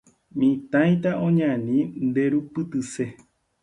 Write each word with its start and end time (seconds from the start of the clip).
Mitãita 0.37 1.11
oñani 1.27 1.79
nderupytyse 2.07 3.05